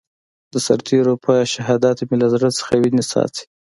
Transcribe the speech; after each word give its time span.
د 0.53 0.55
سرتېرو 0.65 1.13
په 1.25 1.33
شهادت 1.53 1.97
مې 2.07 2.15
له 2.21 2.27
زړه 2.33 2.49
څخه 2.57 2.73
وينې 2.81 3.03
څاڅي. 3.11 3.43